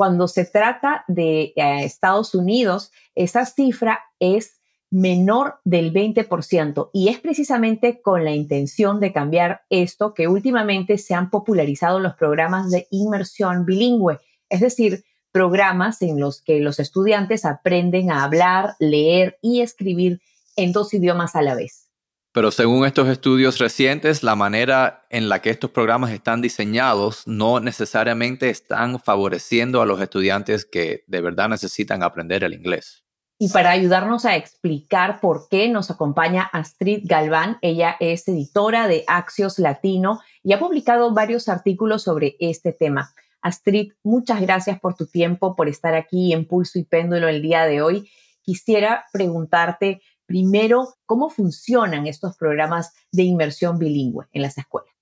[0.00, 4.59] cuando se trata de eh, Estados Unidos, esa cifra es
[4.90, 11.14] menor del 20% y es precisamente con la intención de cambiar esto que últimamente se
[11.14, 17.44] han popularizado los programas de inmersión bilingüe, es decir, programas en los que los estudiantes
[17.44, 20.20] aprenden a hablar, leer y escribir
[20.56, 21.86] en dos idiomas a la vez.
[22.32, 27.58] Pero según estos estudios recientes, la manera en la que estos programas están diseñados no
[27.58, 33.04] necesariamente están favoreciendo a los estudiantes que de verdad necesitan aprender el inglés.
[33.42, 39.02] Y para ayudarnos a explicar por qué nos acompaña Astrid Galván, ella es editora de
[39.06, 43.14] Axios Latino y ha publicado varios artículos sobre este tema.
[43.40, 47.64] Astrid, muchas gracias por tu tiempo, por estar aquí en Pulso y Péndulo el día
[47.64, 48.10] de hoy.
[48.42, 54.92] Quisiera preguntarte primero cómo funcionan estos programas de inmersión bilingüe en las escuelas.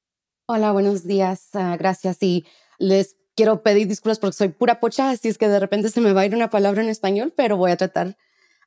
[0.46, 1.48] Hola, buenos días.
[1.54, 2.22] Ah, gracias.
[2.22, 2.46] Y
[2.78, 6.12] les quiero pedir disculpas porque soy pura pocha, así es que de repente se me
[6.12, 8.16] va a ir una palabra en español, pero voy a tratar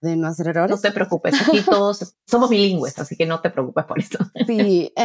[0.02, 0.72] de no hacer errores.
[0.72, 4.18] No te preocupes, aquí todos somos bilingües, así que no te preocupes por eso.
[4.48, 5.04] Sí, eh,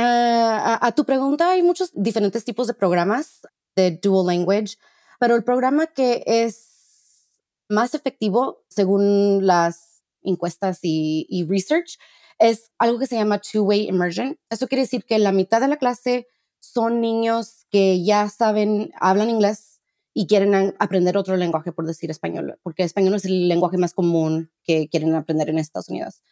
[0.81, 3.43] a, tu pregunta, hay muchos diferentes tipos de programas
[3.77, 4.77] de dual language,
[5.21, 7.29] pero el programa que es
[7.69, 11.99] más efectivo, según las encuestas y, y research,
[12.39, 14.39] es algo que se llama two-way immersion.
[14.51, 16.27] Eso quiere decir que la mitad de la clase
[16.59, 19.76] son niños que ya saben, hablan inglés
[20.19, 24.51] y quieren aprender otro lenguaje, por decir español, porque español es el lenguaje más común
[24.65, 26.23] que quieren aprender en Estados Unidos.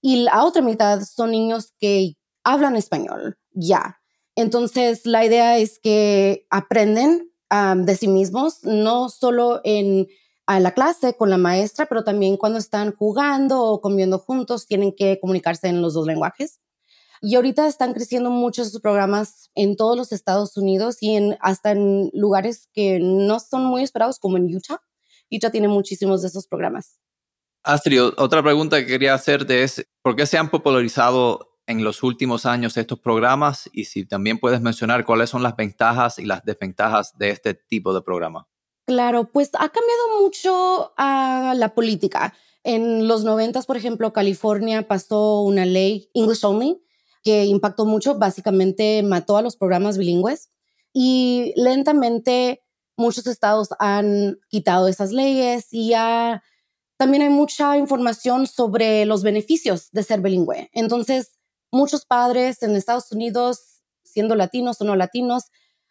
[0.00, 3.98] Y la otra mitad son niños que hablan español ya.
[4.36, 10.06] Entonces, la idea es que aprenden de sí mismos, no solo en
[10.46, 14.94] a la clase con la maestra, pero también cuando están jugando o comiendo juntos, tienen
[14.94, 16.60] que comunicarse en los dos lenguajes.
[17.26, 21.70] Y ahorita están creciendo muchos esos programas en todos los Estados Unidos y en, hasta
[21.70, 24.82] en lugares que no son muy esperados, como en Utah.
[25.30, 27.00] Utah tiene muchísimos de esos programas.
[27.62, 32.44] Astrid, otra pregunta que quería hacerte es, ¿por qué se han popularizado en los últimos
[32.44, 33.70] años estos programas?
[33.72, 37.94] Y si también puedes mencionar cuáles son las ventajas y las desventajas de este tipo
[37.94, 38.48] de programa.
[38.86, 42.34] Claro, pues ha cambiado mucho la política.
[42.64, 46.84] En los noventas, por ejemplo, California pasó una ley English Only,
[47.24, 50.50] que impactó mucho, básicamente mató a los programas bilingües
[50.92, 52.62] y lentamente
[52.96, 56.44] muchos estados han quitado esas leyes y ya
[56.96, 60.70] también hay mucha información sobre los beneficios de ser bilingüe.
[60.72, 61.32] Entonces,
[61.72, 65.44] muchos padres en Estados Unidos, siendo latinos o no latinos,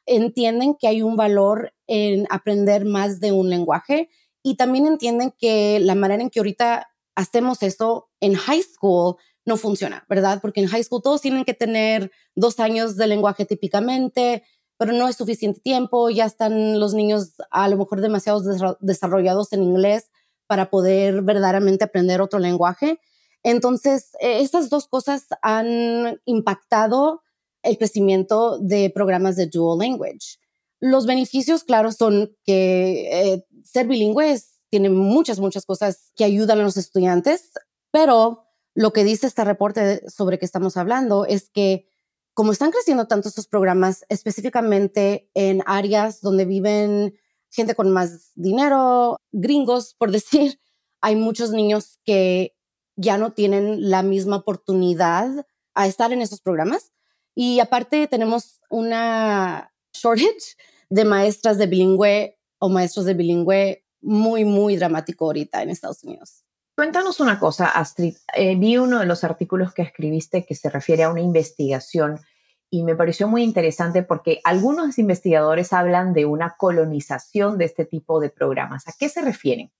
[0.06, 4.10] entienden que hay un valor en aprender más de un lenguaje
[4.44, 9.58] y también entienden que la manera en que ahorita hacemos eso en high school no
[9.58, 10.40] funciona, ¿verdad?
[10.42, 14.44] Porque en high school todos tienen que tener dos años de lenguaje típicamente,
[14.78, 18.42] pero no es suficiente tiempo, ya están los niños a lo mejor demasiado
[18.80, 20.10] desarrollados en inglés
[20.48, 23.00] para poder verdaderamente aprender otro lenguaje.
[23.44, 27.22] Entonces, e, estas dos cosas han impactado
[27.62, 30.38] el crecimiento de programas de dual language.
[30.80, 34.38] Los beneficios, claro, son que eh, ser bilingüe
[34.70, 37.52] tiene muchas, muchas cosas que ayudan a los estudiantes,
[37.92, 38.44] pero
[38.76, 41.88] lo que dice este reporte sobre que estamos hablando es que
[42.34, 47.16] como están creciendo tanto estos programas, específicamente en áreas donde viven
[47.52, 50.60] gente con más dinero, gringos, por decir,
[51.02, 52.56] hay muchos niños que
[52.96, 56.92] ya no tienen la misma oportunidad a estar en esos programas.
[57.36, 60.56] Y aparte tenemos una shortage
[60.90, 66.44] de maestras de bilingüe o maestros de bilingüe muy, muy dramático ahorita en Estados Unidos.
[66.76, 68.16] Cuéntanos una cosa, Astrid.
[68.36, 72.20] Eh, vi uno de los artículos que escribiste que se refiere a una investigación
[72.72, 78.20] y me pareció muy interesante porque algunos investigadores hablan de una colonización de este tipo
[78.20, 78.88] de programas.
[78.88, 79.72] ¿A qué se refieren?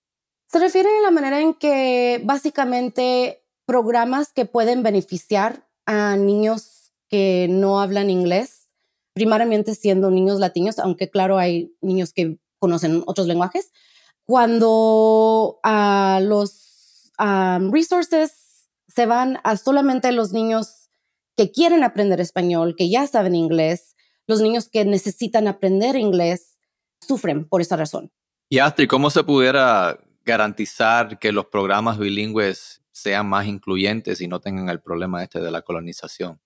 [0.46, 7.48] Se refiere a la manera en que básicamente programas que pueden beneficiar a niños que
[7.50, 8.68] no hablan inglés,
[9.14, 13.72] primariamente siendo niños latinos, aunque claro hay niños que conocen otros lenguajes,
[14.26, 16.63] cuando a los
[17.18, 20.90] resources se van a solamente los niños
[21.36, 23.96] que quieren aprender español, que ya saben inglés,
[24.26, 26.58] los niños que necesitan aprender inglés
[27.00, 28.12] sufren por esa razón.
[28.48, 34.40] Y Astrid, ¿cómo se pudiera garantizar que los programas bilingües sean más incluyentes y no
[34.40, 36.40] tengan el problema este de la colonización?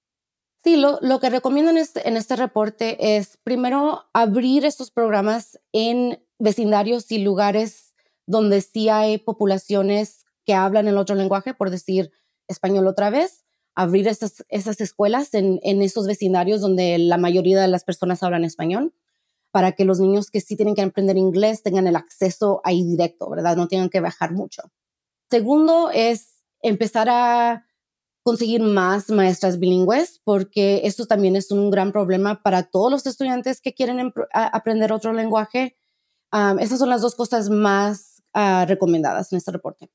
[0.64, 6.20] Sí, lo, lo que recomiendan este, en este reporte es primero abrir estos programas en
[6.38, 7.94] vecindarios y lugares
[8.26, 12.10] donde sí hay poblaciones que hablan el otro lenguaje, por decir
[12.46, 17.68] español otra vez, abrir esas, esas escuelas en, en esos vecindarios donde la mayoría de
[17.68, 18.94] las personas hablan español,
[19.50, 23.28] para que los niños que sí tienen que aprender inglés tengan el acceso ahí directo,
[23.28, 23.58] ¿verdad?
[23.58, 24.62] No tengan que viajar mucho.
[25.30, 27.66] Segundo es empezar a
[28.22, 33.60] conseguir más maestras bilingües, porque esto también es un gran problema para todos los estudiantes
[33.60, 35.76] que quieren aprender otro lenguaje.
[36.58, 39.90] esas son las dos cosas más ah, recomendadas en este reporte.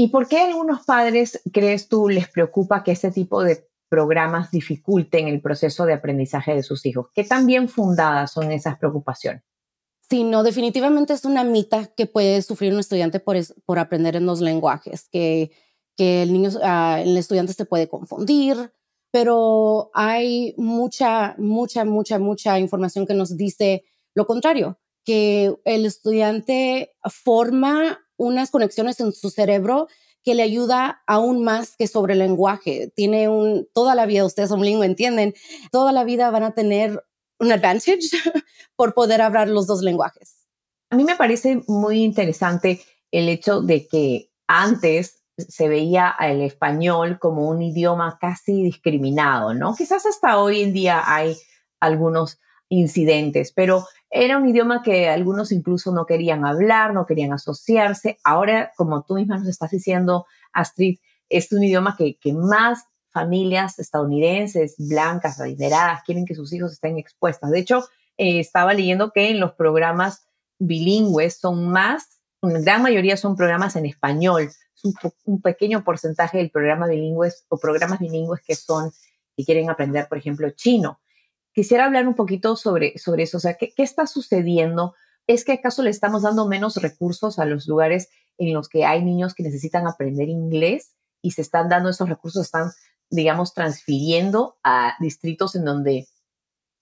[0.00, 4.52] ¿Y por qué a algunos padres, crees tú, les preocupa que ese tipo de programas
[4.52, 7.08] dificulten el proceso de aprendizaje de sus hijos?
[7.12, 9.42] ¿Qué tan bien fundadas son esas preocupaciones?
[10.08, 14.24] Sí, no, definitivamente es una mitad que puede sufrir un estudiante por, por aprender en
[14.24, 15.50] los lenguajes, que,
[15.96, 18.72] que el, niño, ah, el estudiante se puede confundir,
[19.10, 23.82] pero hay mucha, mucha, mucha, mucha información que nos dice
[24.14, 29.88] lo contrario, que el estudiante forma unas conexiones en su cerebro
[30.22, 32.92] que le ayuda aún más que sobre el lenguaje.
[32.94, 35.34] Tiene un, toda la vida, ustedes son lingüe, entienden,
[35.70, 37.02] toda la vida van a tener
[37.38, 38.00] un advantage
[38.76, 40.46] por poder hablar los dos lenguajes.
[40.90, 47.18] A mí me parece muy interesante el hecho de que antes se veía el español
[47.20, 49.74] como un idioma casi discriminado, ¿no?
[49.74, 51.36] Quizás hasta hoy en día hay
[51.80, 58.18] algunos incidentes, pero era un idioma que algunos incluso no querían hablar, no querían asociarse.
[58.24, 64.76] Ahora, como tú misma nos estás diciendo, Astrid, es un idioma que, más familias estadounidenses,
[64.78, 67.50] blancas, adineradas, quieren que sus hijos estén expuestas.
[67.50, 67.84] De hecho,
[68.16, 70.26] eh, estaba leyendo que en los programas
[70.58, 74.50] bilingües son más, una gran mayoría son programas en español.
[74.84, 78.92] un, un pequeño porcentaje del programa bilingües o programas bilingües que son,
[79.36, 81.00] que quieren aprender, por ejemplo, chino.
[81.58, 84.94] Quisiera hablar un poquito sobre, sobre eso, o sea, ¿qué, ¿qué está sucediendo?
[85.26, 89.04] ¿Es que acaso le estamos dando menos recursos a los lugares en los que hay
[89.04, 92.70] niños que necesitan aprender inglés y se están dando esos recursos, están,
[93.10, 96.06] digamos, transfiriendo a distritos en donde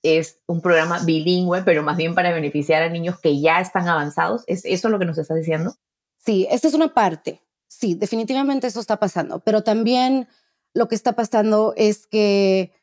[0.03, 4.45] es un programa bilingüe, pero más bien para beneficiar a niños que ya están avanzados?
[4.47, 5.75] ¿Es eso lo que nos está diciendo?
[6.19, 7.41] Sí, esta es una parte.
[7.67, 10.29] Sí, definitivamente eso está pasando, pero también
[10.75, 12.75] lo que está pasando es que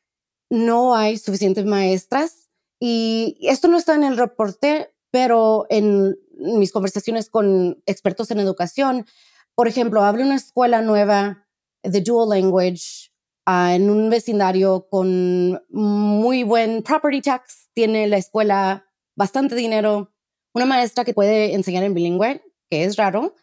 [0.54, 2.48] no hay suficientes maestras
[2.80, 9.08] y esto no está en el reporte, pero en mis conversaciones con expertos en educación,
[9.56, 11.48] por ejemplo, abre una escuela nueva
[11.82, 13.12] de dual language
[13.48, 18.86] ah, en un vecindario con muy buen property tax, tiene la escuela
[19.16, 20.14] bastante dinero,
[20.54, 23.34] una maestra que puede enseñar en bilingüe, que es raro,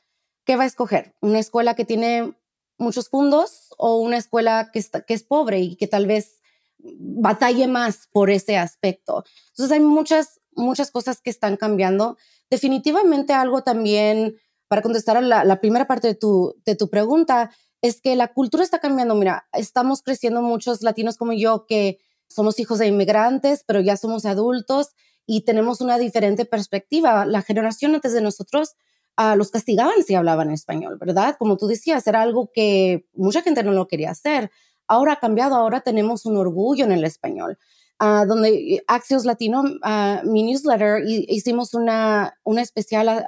[0.46, 1.16] ¿qué va a escoger?
[1.20, 2.36] ¿Una escuela que tiene
[2.78, 6.39] muchos fondos o una escuela que, que es pobre y que tal vez
[6.82, 9.24] batalle más por ese aspecto?
[9.48, 12.16] Entonces hay muchas, muchas cosas que están cambiando.
[12.50, 14.36] Definitivamente algo también,
[14.68, 17.50] para contestar a la, primera parte de tu, de tu pregunta,
[17.82, 19.14] es que la cultura está cambiando.
[19.14, 24.24] Mira, estamos creciendo muchos latinos como yo que somos hijos de inmigrantes, pero ya somos
[24.24, 24.94] adultos
[25.26, 27.26] y tenemos una diferente perspectiva.
[27.26, 28.76] La generación antes de nosotros
[29.18, 31.36] uh, los castigaban si hablaban español, ¿verdad?
[31.38, 34.50] Como tú decías, era algo que mucha gente no lo quería hacer.
[34.90, 37.56] Ahora ha cambiado, ahora tenemos un orgullo en el español.
[38.02, 43.24] Uh, donde Axios Latino, uh, mi newsletter, hicimos una, una especial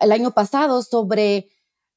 [0.00, 1.50] el año pasado sobre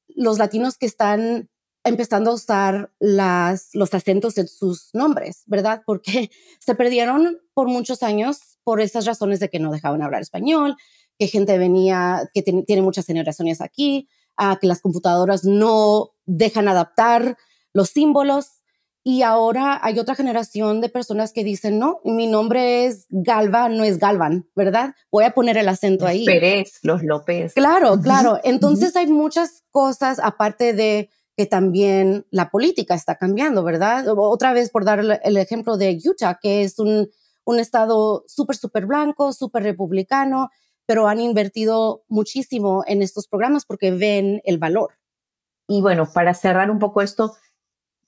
[0.08, 1.48] los latinos que están
[1.82, 5.82] empezando a usar los acentos en sus nombres, ¿verdad?
[5.84, 6.30] Porque
[6.60, 10.76] se perdieron por muchos años por esas razones de que no dejaban hablar español,
[11.18, 17.36] que gente venía, que tiene muchas generaciones aquí, a que las computadoras no dejan adaptar
[17.72, 18.62] los símbolos.
[19.06, 23.84] Y ahora hay otra generación de personas que dicen, no, mi nombre es Galva, no
[23.84, 24.94] es Galvan, ¿verdad?
[25.12, 26.24] Voy a poner el acento ahí.
[26.24, 27.52] Pérez, los López.
[27.52, 28.40] Claro, claro.
[28.44, 34.06] Entonces hay muchas cosas, aparte de que también la política está cambiando, ¿verdad?
[34.08, 37.10] Otra vez por dar el ejemplo de Utah, que es un,
[37.44, 40.48] un estado súper, súper blanco, súper republicano,
[40.86, 44.94] pero han invertido muchísimo en estos programas porque ven el valor.
[45.68, 47.34] Y bueno, para cerrar un poco esto,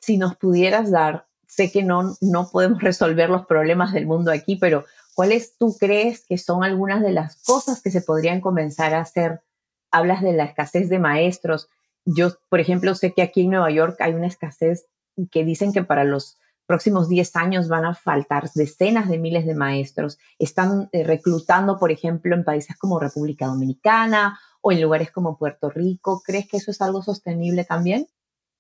[0.01, 4.57] si nos pudieras dar, sé que no, no podemos resolver los problemas del mundo aquí,
[4.57, 9.01] pero ¿cuáles tú crees que son algunas de las cosas que se podrían comenzar a
[9.01, 9.43] hacer?
[9.91, 11.69] Hablas de la escasez de maestros,
[12.07, 14.87] yo, por ejemplo, sé que aquí en Nueva York hay una escasez
[15.31, 19.55] que dicen que para los próximos 10 años van a faltar decenas de miles de
[19.55, 20.19] maestros.
[20.39, 25.69] Están eh, reclutando, por ejemplo, en países como República Dominicana o en lugares como Puerto
[25.69, 26.23] Rico.
[26.25, 28.07] ¿Crees que eso es algo sostenible también?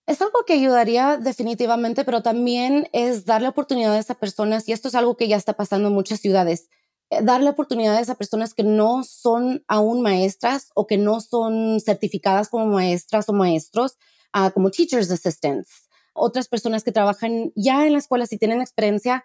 [0.06, 4.94] Es algo que ayudaría definitivamente, pero también es darle oportunidades a personas, y esto es
[4.94, 6.68] algo que ya está pasando en muchas ciudades,
[7.10, 12.48] eh, darle oportunidades a personas que no son aún maestras o que no son certificadas
[12.48, 13.96] como maestras o maestros,
[14.32, 15.88] uh, como teachers assistants.
[16.14, 19.24] Otras personas que trabajan ya en la escuela, si tienen experiencia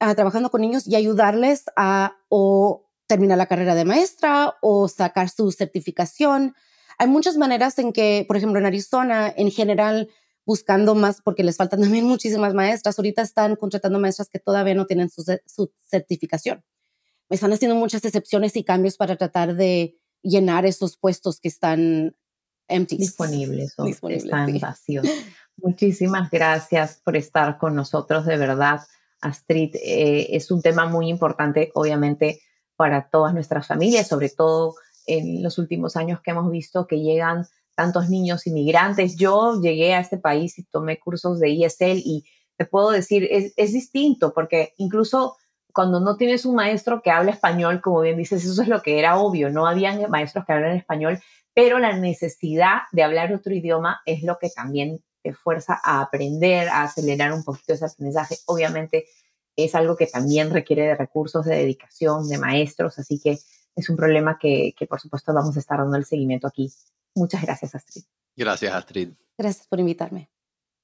[0.00, 5.30] uh, trabajando con niños y ayudarles a o terminar la carrera de maestra o sacar
[5.30, 6.54] su certificación.
[7.00, 10.08] Hay muchas maneras en que, por ejemplo, en Arizona, en general,
[10.46, 14.86] buscando más, porque les faltan también muchísimas maestras, ahorita están contratando maestras que todavía no
[14.86, 16.62] tienen su, su certificación
[17.30, 22.16] están haciendo muchas excepciones y cambios para tratar de llenar esos puestos que están
[22.68, 22.98] empty.
[22.98, 25.06] Disponibles o están vacíos.
[25.56, 28.80] Muchísimas gracias por estar con nosotros, de verdad.
[29.20, 32.40] Astrid, eh, es un tema muy importante, obviamente,
[32.76, 34.74] para todas nuestras familias, sobre todo
[35.10, 39.16] en los últimos años que hemos visto que llegan tantos niños inmigrantes.
[39.16, 42.24] Yo llegué a este país y tomé cursos de ESL y
[42.56, 45.36] te puedo decir, es, es distinto porque incluso
[45.72, 48.98] cuando no tienes un maestro que habla español, como bien dices, eso es lo que
[48.98, 51.20] era obvio, no habían maestros que hablan español,
[51.54, 56.68] pero la necesidad de hablar otro idioma es lo que también te fuerza a aprender,
[56.68, 58.36] a acelerar un poquito ese aprendizaje.
[58.46, 59.06] Obviamente
[59.56, 63.38] es algo que también requiere de recursos, de dedicación, de maestros, así que
[63.76, 66.70] es un problema que, que por supuesto vamos a estar dando el seguimiento aquí.
[67.14, 68.02] Muchas gracias, Astrid.
[68.36, 69.10] Gracias, Astrid.
[69.36, 70.30] Gracias por invitarme.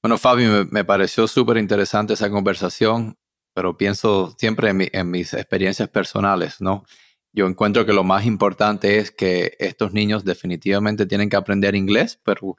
[0.03, 3.17] Bueno, Fabio, me, me pareció súper interesante esa conversación
[3.57, 6.85] pero pienso siempre en, mis experiencias personales, ¿no?
[7.33, 12.21] Yo encuentro que lo más importante es que estos niños definitivamente tienen que aprender inglés,
[12.23, 12.59] pero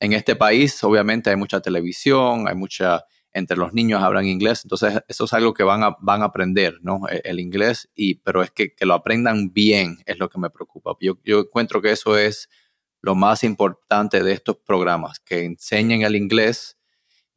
[0.00, 5.02] en este país obviamente hay mucha televisión, hay mucha, entre los niños hablan inglés, entonces
[5.08, 7.08] eso es algo que van a, van a aprender, ¿no?
[7.08, 10.50] E, el, inglés, y, pero es que, que, lo aprendan bien es lo que me
[10.50, 10.92] preocupa.
[11.00, 12.48] Yo, yo encuentro que eso es
[13.00, 16.76] lo más importante de estos programas, que enseñen el inglés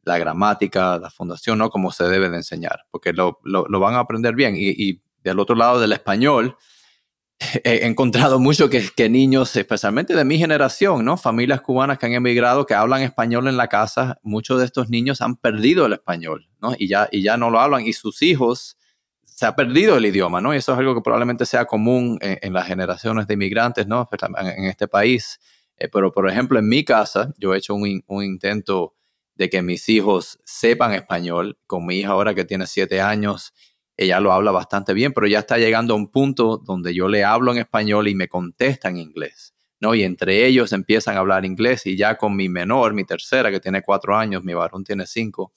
[0.04, 1.70] la gramática, la fundación, ¿no?
[1.70, 4.54] Como se debe de enseñar, porque lo, lo, van a aprender bien.
[4.56, 6.56] Y, y, del otro lado del español,
[7.64, 11.16] he encontrado mucho que, que, niños, especialmente de mi generación, ¿no?
[11.16, 15.20] Familias cubanas que han emigrado, que hablan español en la casa, muchos de estos niños
[15.20, 16.74] han perdido el español, ¿no?
[16.78, 17.86] Y ya, y ya no lo hablan.
[17.86, 18.76] Y sus hijos,
[19.34, 20.54] se ha perdido el idioma, ¿no?
[20.54, 24.08] Y eso es algo que probablemente sea común en, las generaciones de inmigrantes, ¿no?
[24.38, 25.40] En, este país.
[25.76, 28.94] Eh, pero, por ejemplo, en mi casa, yo he hecho un, un intento
[29.34, 31.58] de que mis hijos sepan español.
[31.66, 33.52] Con mi hija ahora que tiene siete años,
[33.96, 37.24] ella lo habla bastante bien, pero ya está llegando a un punto donde yo le
[37.24, 39.54] hablo en español y me contesta en inglés.
[39.80, 39.94] ¿no?
[39.94, 43.60] Y entre ellos empiezan a hablar inglés y ya con mi menor, mi tercera, que
[43.60, 45.52] tiene cuatro años, mi varón tiene cinco,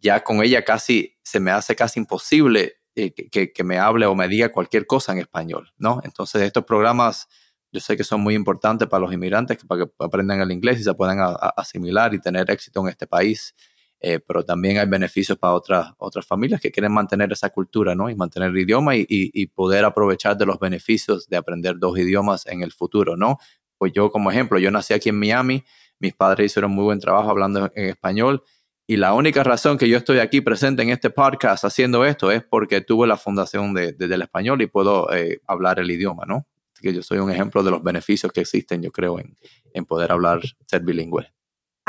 [0.00, 4.28] ya con ella casi se me hace casi imposible eh, que, me hable o me
[4.28, 6.00] diga cualquier cosa en español, ¿no?
[6.04, 7.28] Entonces estos programas
[7.70, 10.84] yo sé que son muy importantes para los inmigrantes, para que aprendan el inglés y
[10.84, 11.18] se puedan
[11.56, 13.54] asimilar y tener éxito en este país.
[14.00, 18.08] Eh, pero también hay beneficios para otras, otras familias que quieren mantener esa cultura, ¿no?
[18.08, 22.46] Y mantener el idioma y, y, poder aprovechar de los beneficios de aprender dos idiomas
[22.46, 23.38] en el futuro, ¿no?
[23.76, 25.64] Pues yo, como ejemplo, yo nací aquí en Miami,
[25.98, 28.44] mis padres hicieron muy buen trabajo hablando en español
[28.90, 32.42] y la única razón que yo estoy aquí presente en este podcast haciendo esto es
[32.42, 36.46] porque tuve la fundación de, del español y puedo eh, hablar el idioma, ¿no?
[36.72, 39.36] Así que yo soy un ejemplo de los beneficios que existen, yo creo, en,
[39.74, 41.30] en poder hablar, ser bilingüe.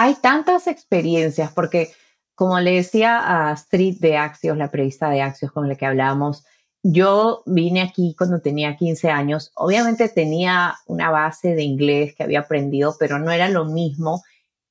[0.02, 1.92] Hay tantas experiencias, porque
[2.34, 6.46] como le decía a Street de Axios, la periodista de Axios con la que hablábamos,
[6.84, 9.52] yo vine aquí cuando tenía 15 años.
[9.56, 14.24] Obviamente tenía una base de inglés que había aprendido, pero no era lo mismo.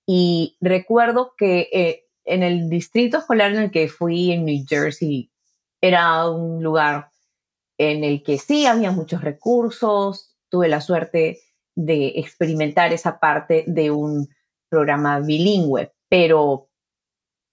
[0.06, 5.30] Y recuerdo que eh, en el distrito escolar en el que fui en New Jersey
[5.82, 7.10] era un lugar
[7.76, 11.40] en el que sí había muchos recursos, tuve la suerte
[11.74, 14.30] de experimentar esa parte de un
[14.68, 16.68] programa bilingüe, pero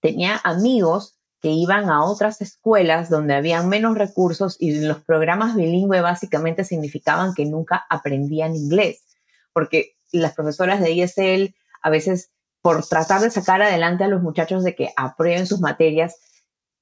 [0.02, 6.02] tenía amigos que iban a otras escuelas donde habían menos recursos y los programas bilingüe
[6.02, 9.06] básicamente significaban que nunca aprendían inglés,
[9.54, 12.32] porque las profesoras de ESL a veces
[12.66, 16.16] por tratar de sacar adelante a los muchachos de que aprueben sus materias,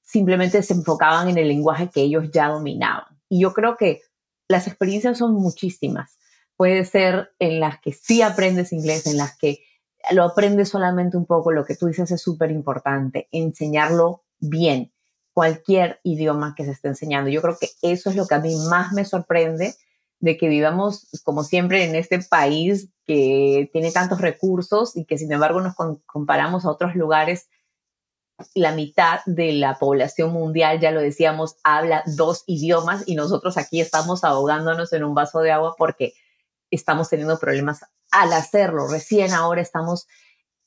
[0.00, 3.20] simplemente se enfocaban en el lenguaje que ellos ya dominaban.
[3.28, 4.00] Y yo creo que
[4.48, 6.18] las experiencias son muchísimas.
[6.56, 9.58] Puede ser en las que sí aprendes inglés, en las que
[10.12, 14.92] lo aprendes solamente un poco, lo que tú dices es súper importante, enseñarlo bien,
[15.32, 17.30] cualquier idioma que se esté enseñando.
[17.30, 19.74] Yo creo que eso es lo que a mí más me sorprende
[20.20, 25.32] de que vivamos, como siempre, en este país que tiene tantos recursos y que sin
[25.32, 25.74] embargo nos
[26.06, 27.48] comparamos a otros lugares,
[28.54, 33.80] la mitad de la población mundial, ya lo decíamos, habla dos idiomas y nosotros aquí
[33.80, 36.14] estamos ahogándonos en un vaso de agua porque
[36.70, 38.88] estamos teniendo problemas al hacerlo.
[38.88, 40.06] Recién ahora estamos,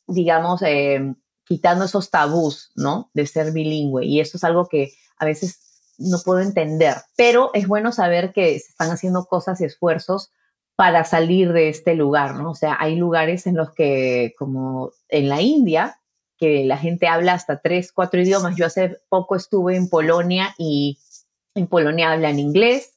[0.07, 3.09] digamos, eh, quitando esos tabús, ¿no?
[3.13, 7.67] De ser bilingüe y eso es algo que a veces no puedo entender, pero es
[7.67, 10.31] bueno saber que se están haciendo cosas y esfuerzos
[10.75, 12.51] para salir de este lugar, ¿no?
[12.51, 15.99] O sea, hay lugares en los que, como en la India,
[16.37, 18.55] que la gente habla hasta tres, cuatro idiomas.
[18.55, 20.99] Yo hace poco estuve en Polonia y
[21.55, 22.93] en Polonia hablan inglés,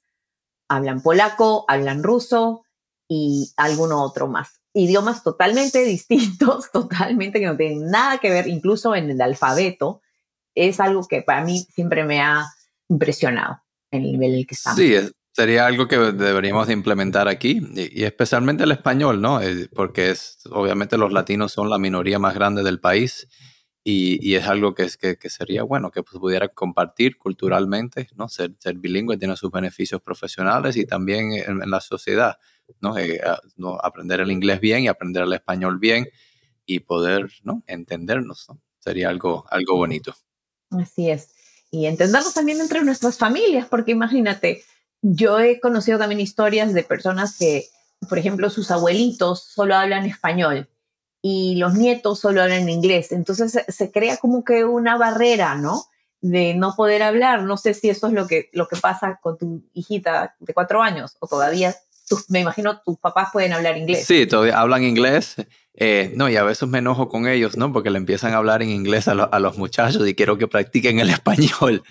[0.68, 2.64] hablan polaco, hablan ruso
[3.10, 4.60] y alguno otro más.
[4.72, 10.00] Idiomas totalmente distintos, totalmente que no tienen nada que ver, incluso en el alfabeto.
[10.54, 12.46] Es algo que para mí siempre me ha
[12.88, 14.78] impresionado en el nivel en el que estamos.
[14.78, 14.94] Sí,
[15.32, 19.40] sería algo que deberíamos de implementar aquí y, especialmente el español, ¿no?
[19.40, 23.26] Eh, porque es, obviamente los latinos son la minoría más grande del país
[23.82, 28.28] y, es algo que, es, que, sería bueno que pues, pudiera compartir culturalmente, ¿no?
[28.28, 32.38] Ser, ser, bilingüe tiene sus beneficios profesionales y también en, la sociedad,
[32.98, 33.20] eh,
[33.56, 33.78] ¿no?
[33.82, 36.08] Aprender el inglés bien y aprender el español bien
[36.66, 37.62] y poder, ¿no?
[37.66, 38.60] Entendernos, ¿no?
[38.78, 40.14] Sería algo, algo bonito.
[40.70, 41.34] Así es
[41.70, 44.64] y entendernos también entre nuestras familias, porque imagínate,
[45.02, 47.66] yo he conocido también historias de personas que,
[48.08, 50.68] por ejemplo, sus abuelitos solo hablan español
[51.22, 53.12] y los nietos solo hablan inglés.
[53.12, 55.84] Entonces se, crea como que una barrera, ¿no?
[56.20, 57.44] De no poder hablar.
[57.44, 60.82] No sé si eso es lo que, lo que pasa con tu hijita de cuatro
[60.82, 61.76] años o todavía,
[62.28, 64.04] me imagino, tus papás pueden hablar inglés.
[64.06, 65.36] Sí, todavía hablan inglés.
[65.74, 67.72] Eh, no, y a veces me enojo con ellos, ¿no?
[67.72, 70.98] Porque le empiezan a hablar en inglés a, a, los muchachos y quiero que practiquen
[70.98, 71.82] el español,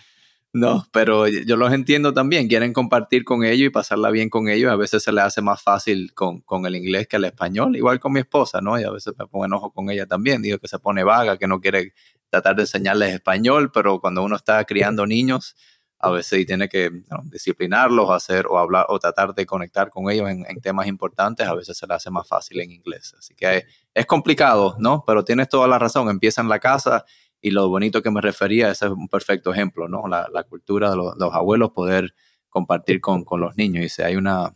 [0.54, 0.86] ¿no?
[0.92, 4.72] Pero yo los entiendo también, quieren compartir con ellos y pasarla bien con ellos.
[4.72, 8.00] A veces se les hace más fácil con, con, el inglés que el español, igual
[8.00, 8.80] con mi esposa, ¿no?
[8.80, 11.48] Y a veces me pongo enojo con ella también, digo que se pone vaga, que
[11.48, 11.94] no quiere
[12.30, 15.56] tratar de enseñarles español, pero cuando uno está criando niños,
[16.02, 16.89] a veces tiene que
[17.26, 21.78] disciplinarlos, hacer o hablar o tratar de conectar con ellos en, temas importantes, a veces
[21.78, 23.14] se le hace más fácil en inglés.
[23.18, 25.04] Así que es, complicado, ¿no?
[25.06, 27.04] Pero tienes toda la razón, empieza en la casa
[27.41, 30.08] y lo bonito que me refería, ese es un perfecto ejemplo, ¿no?
[30.08, 32.14] La, cultura de los, abuelos, poder
[32.47, 34.56] compartir con, los niños y si hay una,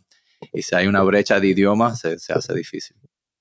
[0.52, 2.96] y si hay una brecha de idioma, se, hace difícil.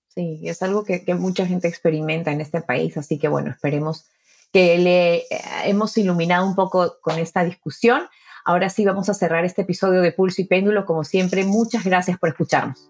[0.10, 4.06] Sí, es algo que mucha gente experimenta en este país, así que bueno, esperemos
[4.54, 5.28] que le eh,
[5.66, 8.04] hemos iluminado un poco con esta discusión.
[8.46, 10.86] Ahora sí vamos a cerrar este episodio de Pulso y Péndulo.
[10.86, 12.90] Como siempre, muchas gracias por escucharnos.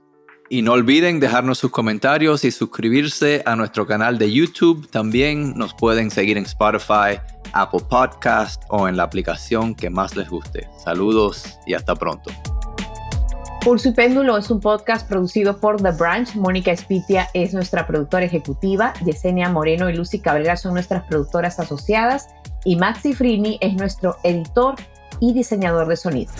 [0.50, 4.90] Y no olviden dejarnos sus comentarios y suscribirse a nuestro canal de YouTube.
[4.90, 7.20] También nos pueden seguir en Spotify,
[7.54, 10.68] Apple Podcast o en la aplicación que más les guste.
[10.84, 12.30] Saludos y hasta pronto.
[13.64, 16.36] Pulso y Péndulo es un podcast producido por The Branch.
[16.36, 22.28] Mónica Espitia es nuestra productora ejecutiva, Yesenia Moreno y Lucy Cabrera son nuestras productoras asociadas
[22.66, 24.76] y Maxi Frini es nuestro editor
[25.22, 26.34] y diseñador de sonido.